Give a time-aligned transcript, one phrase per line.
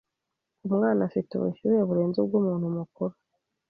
[0.67, 3.13] Umwana afite ubushyuhe burenze ubw'umuntu mukuru.